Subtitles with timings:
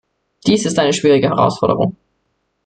[0.47, 1.95] Dies ist eine schwierige Herausforderung.